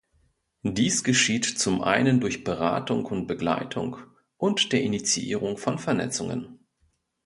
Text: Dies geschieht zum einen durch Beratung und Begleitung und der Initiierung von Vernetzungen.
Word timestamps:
Dies 0.63 1.03
geschieht 1.03 1.45
zum 1.45 1.83
einen 1.83 2.19
durch 2.21 2.43
Beratung 2.43 3.05
und 3.05 3.27
Begleitung 3.27 3.97
und 4.35 4.73
der 4.73 4.81
Initiierung 4.81 5.57
von 5.59 5.77
Vernetzungen. 5.77 6.65